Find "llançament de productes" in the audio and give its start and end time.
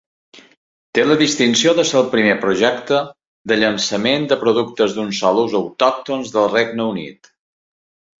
3.59-4.95